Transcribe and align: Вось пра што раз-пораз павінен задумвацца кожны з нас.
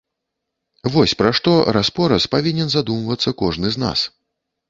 Вось 0.93 1.13
пра 1.19 1.29
што 1.39 1.51
раз-пораз 1.77 2.25
павінен 2.35 2.67
задумвацца 2.77 3.35
кожны 3.43 3.67
з 3.75 3.85
нас. 3.87 3.99